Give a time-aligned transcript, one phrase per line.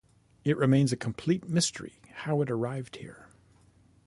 [0.43, 3.29] It remains a complete mystery how it arrived here.